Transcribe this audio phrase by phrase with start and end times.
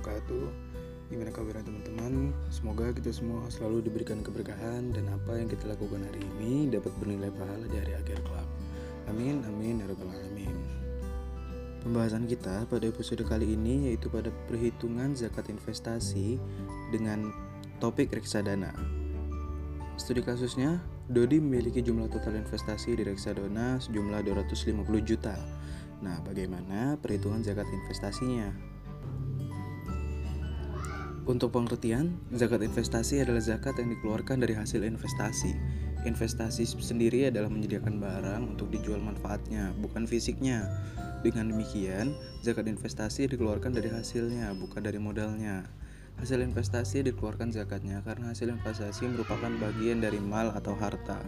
[0.00, 0.48] wabarakatuh.
[1.12, 2.32] Gimana kabarnya teman-teman?
[2.48, 7.28] Semoga kita semua selalu diberikan keberkahan Dan apa yang kita lakukan hari ini dapat bernilai
[7.34, 8.48] pahala di hari akhir kelak.
[9.12, 10.56] Amin, amin, ya rabbal alamin.
[11.84, 16.40] Pembahasan kita pada episode kali ini yaitu pada perhitungan zakat investasi
[16.92, 17.32] dengan
[17.80, 18.72] topik reksadana
[19.96, 20.80] Studi kasusnya,
[21.12, 25.36] Dodi memiliki jumlah total investasi di reksadana sejumlah 250 juta.
[26.00, 28.69] Nah, bagaimana perhitungan zakat investasinya?
[31.28, 35.52] Untuk pengertian, zakat investasi adalah zakat yang dikeluarkan dari hasil investasi.
[36.08, 40.64] Investasi sendiri adalah menyediakan barang untuk dijual manfaatnya, bukan fisiknya.
[41.20, 45.68] Dengan demikian, zakat investasi dikeluarkan dari hasilnya, bukan dari modalnya.
[46.16, 51.20] Hasil investasi dikeluarkan zakatnya karena hasil investasi merupakan bagian dari mal atau harta.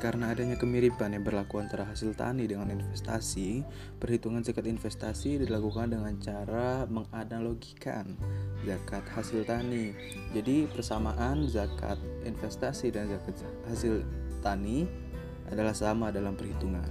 [0.00, 3.60] Karena adanya kemiripan yang berlaku antara hasil tani dengan investasi,
[4.00, 8.16] perhitungan zakat investasi dilakukan dengan cara menganalogikan
[8.64, 9.92] zakat hasil tani.
[10.32, 14.00] Jadi persamaan zakat investasi dan zakat hasil
[14.40, 14.88] tani
[15.52, 16.88] adalah sama dalam perhitungan.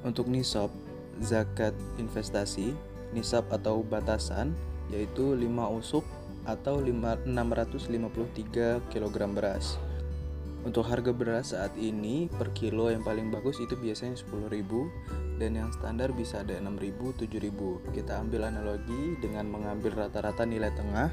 [0.00, 0.72] Untuk nisab
[1.20, 2.72] zakat investasi,
[3.12, 4.56] nisab atau batasan
[4.88, 5.44] yaitu 5
[5.76, 6.08] usuk
[6.48, 9.76] atau 653 kg beras.
[10.62, 14.62] Untuk harga beras saat ini per kilo yang paling bagus itu biasanya 10.000
[15.42, 17.90] dan yang standar bisa ada 6.000, 7.000.
[17.90, 21.10] Kita ambil analogi dengan mengambil rata-rata nilai tengah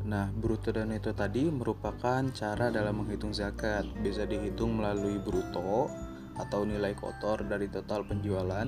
[0.08, 3.86] Nah, bruto dan neto tadi merupakan cara dalam menghitung zakat.
[4.02, 5.92] Bisa dihitung melalui bruto
[6.40, 8.66] atau nilai kotor dari total penjualan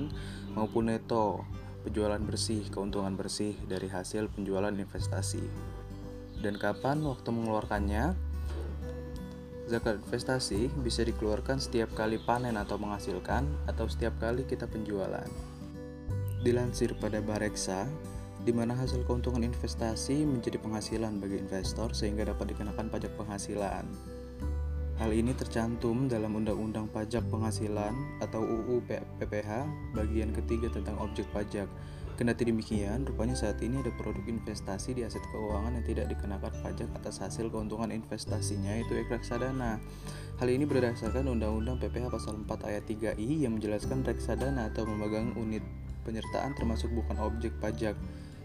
[0.54, 1.42] maupun neto,
[1.82, 5.42] penjualan bersih, keuntungan bersih dari hasil penjualan investasi.
[6.38, 8.14] Dan kapan waktu mengeluarkannya?
[9.70, 15.49] Zakat investasi bisa dikeluarkan setiap kali panen atau menghasilkan atau setiap kali kita penjualan.
[16.40, 17.84] Dilansir pada Bareksa,
[18.40, 23.84] di mana hasil keuntungan investasi menjadi penghasilan bagi investor sehingga dapat dikenakan pajak penghasilan.
[24.96, 28.84] Hal ini tercantum dalam Undang-Undang Pajak Penghasilan atau UU
[29.20, 31.68] PPH bagian ketiga tentang objek pajak.
[32.16, 36.88] Kendati demikian, rupanya saat ini ada produk investasi di aset keuangan yang tidak dikenakan pajak
[36.96, 39.76] atas hasil keuntungan investasinya yaitu reksadana.
[40.40, 45.64] Hal ini berdasarkan Undang-Undang PPH pasal 4 ayat 3I yang menjelaskan reksadana atau memegang unit
[46.02, 47.94] penyertaan termasuk bukan objek pajak.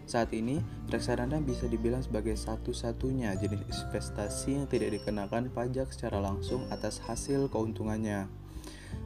[0.06, 6.62] Saat ini, reksadana bisa dibilang sebagai satu-satunya jenis investasi yang tidak dikenakan pajak secara langsung
[6.70, 8.30] atas hasil keuntungannya.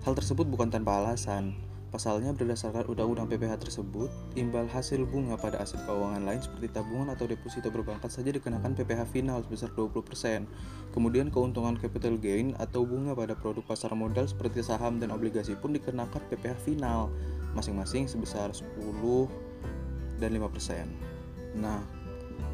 [0.05, 1.70] Hal tersebut bukan tanpa alasan.
[1.91, 4.07] Pasalnya berdasarkan undang-undang PPH tersebut,
[4.39, 9.11] imbal hasil bunga pada aset keuangan lain seperti tabungan atau deposito berbankat saja dikenakan PPH
[9.11, 10.47] final sebesar 20%.
[10.95, 15.75] Kemudian keuntungan capital gain atau bunga pada produk pasar modal seperti saham dan obligasi pun
[15.75, 17.11] dikenakan PPH final
[17.59, 19.27] masing-masing sebesar 10
[20.23, 20.87] dan 5%.
[21.59, 21.83] Nah,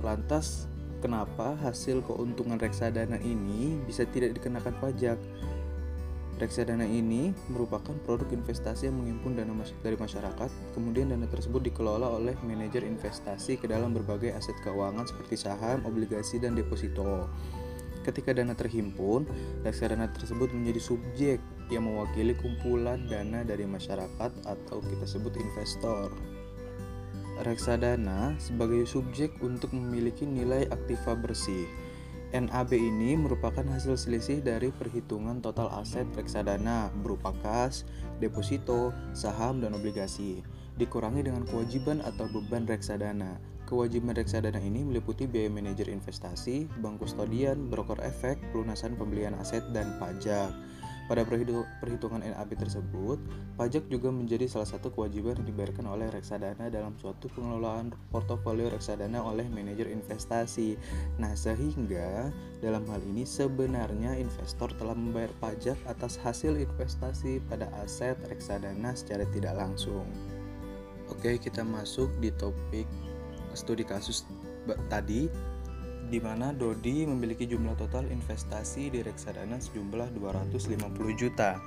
[0.01, 0.65] lantas
[1.05, 5.21] kenapa hasil keuntungan reksadana ini bisa tidak dikenakan pajak?
[6.37, 12.37] Reksadana ini merupakan produk investasi yang menghimpun dana dari masyarakat, kemudian dana tersebut dikelola oleh
[12.45, 17.33] manajer investasi ke dalam berbagai aset keuangan seperti saham, obligasi, dan deposito.
[18.05, 19.25] Ketika dana terhimpun,
[19.65, 21.41] reksadana tersebut menjadi subjek
[21.73, 26.13] yang mewakili kumpulan dana dari masyarakat atau kita sebut investor.
[27.49, 31.65] Reksadana sebagai subjek untuk memiliki nilai aktiva bersih
[32.35, 37.87] NAB ini merupakan hasil selisih dari perhitungan total aset reksadana berupa kas,
[38.19, 40.43] deposito, saham, dan obligasi,
[40.75, 43.39] dikurangi dengan kewajiban atau beban reksadana.
[43.71, 49.95] Kewajiban reksadana ini meliputi biaya manajer investasi, bank kustodian, broker efek, pelunasan pembelian aset, dan
[50.03, 50.51] pajak.
[51.07, 53.23] Pada perhitungan NAB tersebut,
[53.55, 59.23] pajak juga menjadi salah satu kewajiban yang dibayarkan oleh reksadana dalam suatu pengelolaan portofolio reksadana
[59.23, 60.75] oleh manajer investasi.
[61.23, 68.19] Nah, sehingga dalam hal ini sebenarnya investor telah membayar pajak atas hasil investasi pada aset
[68.27, 70.11] reksadana secara tidak langsung.
[71.07, 72.91] Oke, kita masuk di topik
[73.55, 74.27] studi kasus
[74.91, 75.31] tadi
[76.07, 80.79] di mana Dodi memiliki jumlah total investasi di reksadana sejumlah 250
[81.19, 81.59] juta.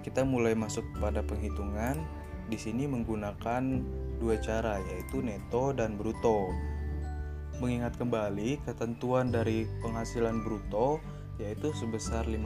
[0.00, 2.00] Kita mulai masuk pada penghitungan.
[2.48, 3.62] Di sini menggunakan
[4.18, 6.48] dua cara yaitu neto dan bruto.
[7.60, 10.98] Mengingat kembali ketentuan dari penghasilan bruto
[11.36, 12.42] yaitu sebesar 5%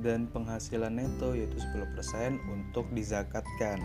[0.00, 3.82] dan penghasilan neto yaitu 10% untuk dizakatkan.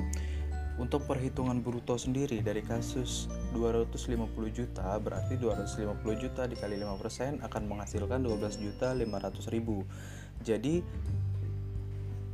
[0.80, 4.00] Untuk perhitungan bruto sendiri dari kasus 250
[4.48, 9.84] juta berarti 250 juta dikali 5% akan menghasilkan 12 juta 500 ribu.
[10.40, 10.80] Jadi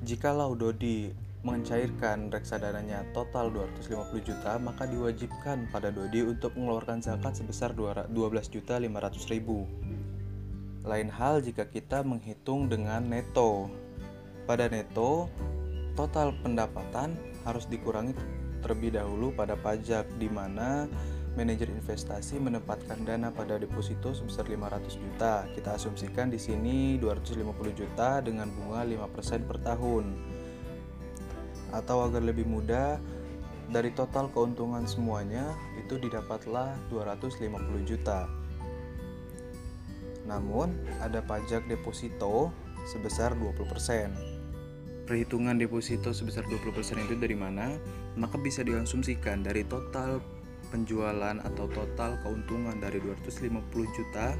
[0.06, 1.10] jikalau Dodi
[1.42, 8.10] mencairkan reksadananya total 250 juta, maka diwajibkan pada Dodi untuk mengeluarkan zakat sebesar 12
[8.54, 9.66] juta 500 ribu.
[10.86, 13.74] Lain hal jika kita menghitung dengan neto.
[14.46, 15.30] Pada neto,
[15.98, 18.18] total pendapatan harus dikurangi
[18.66, 20.90] terlebih dahulu pada pajak di mana
[21.38, 25.46] manajer investasi menempatkan dana pada deposito sebesar 500 juta.
[25.54, 30.06] Kita asumsikan di sini 250 juta dengan bunga 5% per tahun.
[31.76, 32.98] Atau agar lebih mudah,
[33.70, 38.32] dari total keuntungan semuanya itu didapatlah 250 juta.
[40.26, 42.50] Namun, ada pajak deposito
[42.90, 44.35] sebesar 20%.
[45.06, 47.78] Perhitungan deposito sebesar 20% itu dari mana?
[48.18, 50.18] Maka bisa diasumsikan dari total
[50.74, 53.54] penjualan atau total keuntungan dari 250
[53.94, 54.34] juta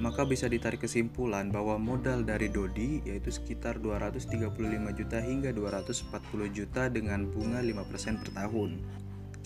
[0.00, 4.50] maka bisa ditarik kesimpulan bahwa modal dari Dodi yaitu sekitar 235
[4.98, 8.82] juta hingga 240 juta dengan bunga 5% per tahun.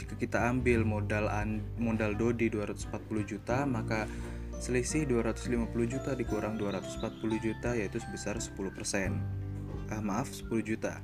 [0.01, 1.29] Jika kita ambil modal
[1.77, 2.89] modal Dodi 240
[3.27, 4.09] juta, maka
[4.57, 9.46] Selisih 250 juta dikurang 240 juta yaitu sebesar 10%.
[9.91, 10.99] Ah, maaf, 10 juta.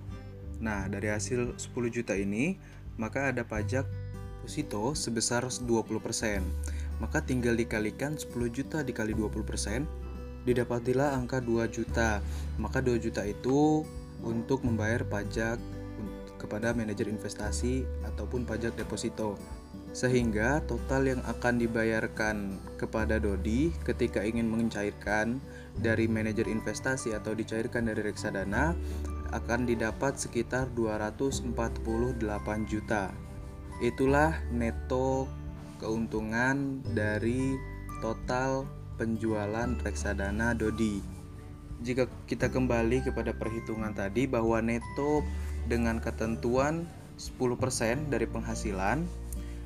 [0.62, 2.58] Nah, dari hasil 10 juta ini,
[2.98, 3.86] maka ada pajak
[4.42, 6.42] deposito sebesar 20%.
[6.98, 9.86] Maka tinggal dikalikan 10 juta dikali 20%,
[10.42, 12.18] didapatilah angka 2 juta.
[12.58, 13.86] Maka 2 juta itu
[14.22, 15.62] untuk membayar pajak
[16.42, 19.38] kepada manajer investasi ataupun pajak deposito.
[19.92, 25.36] Sehingga total yang akan dibayarkan kepada Dodi ketika ingin mencairkan
[25.76, 28.72] dari manajer investasi atau dicairkan dari reksadana
[29.36, 31.52] akan didapat sekitar 248
[32.68, 33.12] juta.
[33.84, 35.28] Itulah neto
[35.76, 37.56] keuntungan dari
[38.00, 38.64] total
[38.96, 41.04] penjualan reksadana Dodi.
[41.82, 45.20] Jika kita kembali kepada perhitungan tadi bahwa neto
[45.66, 46.86] dengan ketentuan
[47.18, 49.02] 10% dari penghasilan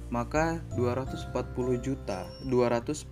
[0.08, 1.35] maka 240
[1.82, 3.11] juta 248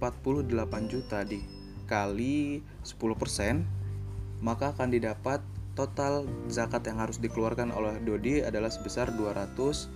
[0.87, 5.41] juta dikali 10% maka akan didapat
[5.75, 9.91] total zakat yang harus dikeluarkan oleh Dodi adalah sebesar 200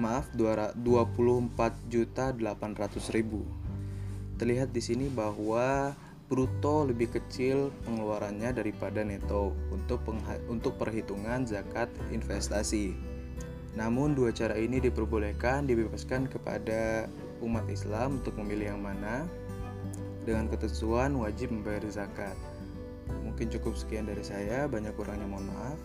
[0.00, 0.80] maaf 24
[1.92, 3.44] juta 800 ribu.
[4.40, 5.92] Terlihat di sini bahwa
[6.32, 10.00] bruto lebih kecil pengeluarannya daripada neto untuk
[10.48, 13.09] untuk perhitungan zakat investasi
[13.78, 17.06] namun dua cara ini diperbolehkan dibebaskan kepada
[17.40, 19.24] umat Islam untuk memilih yang mana
[20.26, 22.34] dengan ketentuan wajib membayar zakat.
[23.24, 25.78] Mungkin cukup sekian dari saya, banyak kurangnya mohon maaf.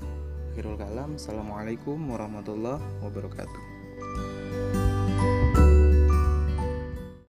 [0.53, 3.75] Akhirul kalam, Assalamualaikum warahmatullahi wabarakatuh.